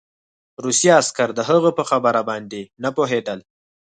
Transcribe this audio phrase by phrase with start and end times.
[0.63, 3.39] روسي عسکر د هغه په خبره باندې نه پوهېدل